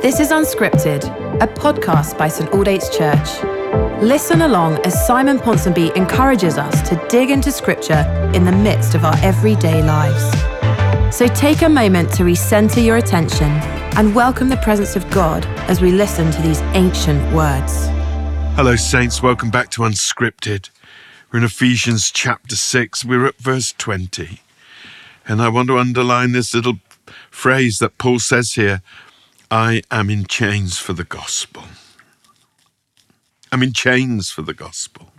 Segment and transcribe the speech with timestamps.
[0.00, 1.04] This is Unscripted,
[1.40, 3.44] a podcast by St Aldate's Church.
[4.02, 8.04] Listen along as Simon Ponsonby encourages us to dig into Scripture
[8.34, 11.16] in the midst of our everyday lives.
[11.16, 13.46] So take a moment to recenter your attention
[13.96, 17.86] and welcome the presence of God as we listen to these ancient words.
[18.56, 19.22] Hello, Saints.
[19.22, 20.70] Welcome back to Unscripted.
[21.30, 23.04] We're in Ephesians chapter 6.
[23.04, 24.40] We're at verse 20.
[25.28, 26.80] And I want to underline this little
[27.30, 28.82] phrase that Paul says here
[29.52, 31.64] I am in chains for the gospel.
[33.50, 35.10] I'm in chains for the gospel.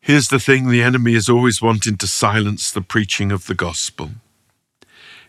[0.00, 4.12] Here's the thing the enemy is always wanting to silence the preaching of the gospel.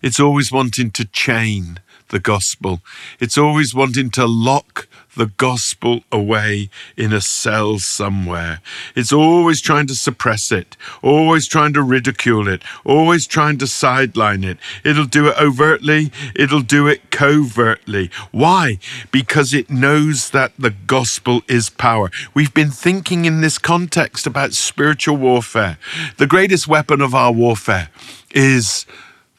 [0.00, 1.80] It's always wanting to chain
[2.12, 2.80] the gospel.
[3.18, 8.60] It's always wanting to lock the gospel away in a cell somewhere.
[8.94, 14.44] It's always trying to suppress it, always trying to ridicule it, always trying to sideline
[14.44, 14.58] it.
[14.84, 18.10] It'll do it overtly, it'll do it covertly.
[18.30, 18.78] Why?
[19.10, 22.10] Because it knows that the gospel is power.
[22.34, 25.78] We've been thinking in this context about spiritual warfare.
[26.18, 27.88] The greatest weapon of our warfare
[28.34, 28.86] is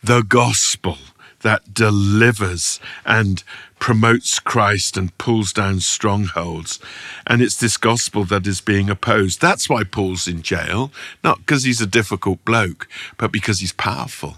[0.03, 0.97] the gospel
[1.44, 3.44] that delivers and
[3.80, 6.80] promotes Christ and pulls down strongholds.
[7.27, 9.41] And it's this gospel that is being opposed.
[9.41, 10.91] That's why Paul's in jail,
[11.23, 14.38] not because he's a difficult bloke, but because he's powerful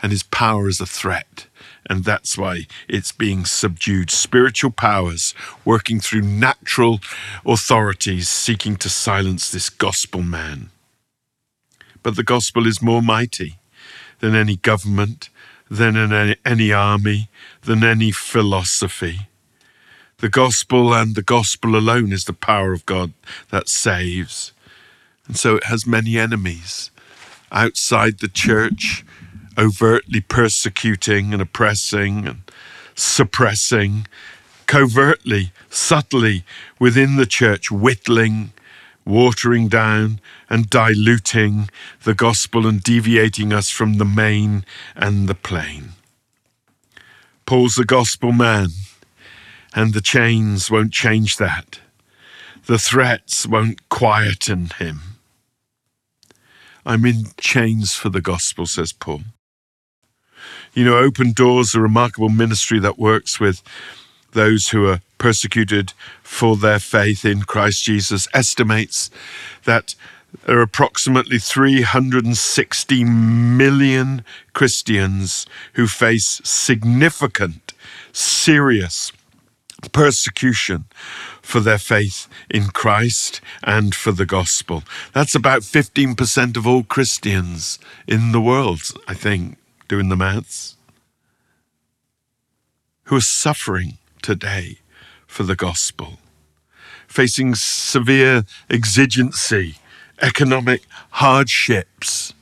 [0.00, 1.46] and his power is a threat.
[1.88, 4.10] And that's why it's being subdued.
[4.10, 7.00] Spiritual powers working through natural
[7.44, 10.70] authorities seeking to silence this gospel man.
[12.02, 13.58] But the gospel is more mighty
[14.20, 15.30] than any government,
[15.70, 17.28] than any, any army,
[17.62, 19.28] than any philosophy.
[20.18, 23.12] The gospel and the gospel alone is the power of God
[23.50, 24.52] that saves.
[25.26, 26.90] And so it has many enemies
[27.50, 29.04] outside the church,
[29.58, 32.42] overtly persecuting and oppressing and
[32.94, 34.06] suppressing,
[34.66, 36.44] covertly, subtly
[36.78, 38.52] within the church, whittling,
[39.04, 41.68] watering down and diluting
[42.04, 45.90] the gospel and deviating us from the main and the plain.
[47.46, 48.68] Paul's a gospel man,
[49.74, 51.80] and the chains won't change that.
[52.66, 55.00] The threats won't quieten him.
[56.86, 59.22] I'm in chains for the gospel, says Paul.
[60.72, 63.62] You know, Open Doors, a remarkable ministry that works with
[64.32, 65.92] those who are persecuted
[66.22, 69.10] for their faith in Christ Jesus, estimates
[69.64, 69.94] that
[70.46, 77.72] there are approximately 360 million Christians who face significant,
[78.12, 79.12] serious
[79.92, 80.84] persecution
[81.42, 84.82] for their faith in Christ and for the gospel.
[85.12, 89.58] That's about 15% of all Christians in the world, I think,
[89.88, 90.76] doing the maths,
[93.04, 94.78] who are suffering today
[95.34, 96.18] for the gospel,
[97.08, 99.74] facing severe exigency,
[100.22, 102.32] economic hardships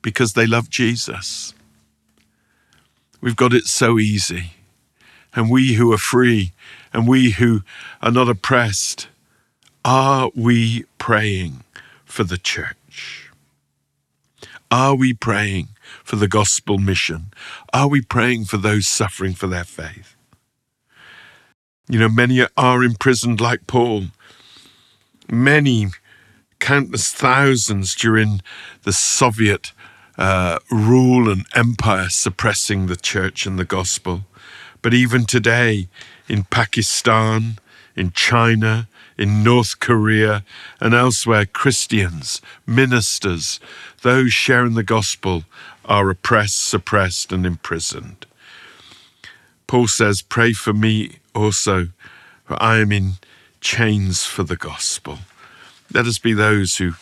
[0.00, 1.54] because they love Jesus.
[3.20, 4.52] We've got it so easy.
[5.34, 6.52] And we who are free
[6.92, 7.62] and we who
[8.00, 9.08] are not oppressed,
[9.84, 11.64] are we praying
[12.04, 13.32] for the church?
[14.70, 15.70] Are we praying
[16.04, 17.32] for the gospel mission?
[17.72, 20.14] Are we praying for those suffering for their faith?
[21.90, 24.04] You know, many are imprisoned like Paul.
[25.28, 25.88] Many,
[26.60, 28.42] countless thousands during
[28.84, 29.72] the Soviet
[30.16, 34.20] uh, rule and empire suppressing the church and the gospel.
[34.82, 35.88] But even today,
[36.28, 37.58] in Pakistan,
[37.96, 38.86] in China,
[39.18, 40.44] in North Korea,
[40.78, 43.58] and elsewhere, Christians, ministers,
[44.02, 45.42] those sharing the gospel
[45.86, 48.26] are oppressed, suppressed, and imprisoned.
[49.66, 51.88] Paul says, Pray for me also,
[52.44, 53.12] for I am in
[53.60, 55.18] chains for the gospel.
[55.92, 56.92] Let us be those who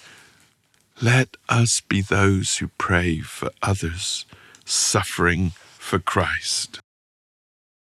[1.01, 4.27] let us be those who pray for others
[4.65, 6.81] suffering for Christ.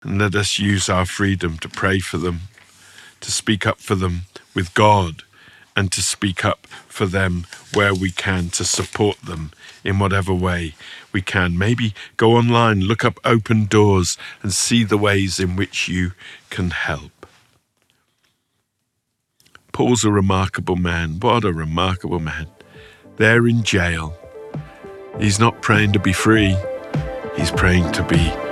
[0.04, 2.42] And let us use our freedom to pray for them,
[3.20, 4.22] to speak up for them
[4.54, 5.24] with God,
[5.78, 9.52] and to speak up for them where we can to support them
[9.84, 10.74] in whatever way
[11.12, 11.56] we can.
[11.56, 16.14] Maybe go online, look up open doors, and see the ways in which you
[16.50, 17.24] can help.
[19.70, 21.20] Paul's a remarkable man.
[21.20, 22.48] What a remarkable man.
[23.16, 24.18] They're in jail.
[25.20, 26.56] He's not praying to be free,
[27.36, 28.47] he's praying to be